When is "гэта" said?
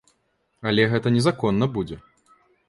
0.93-1.07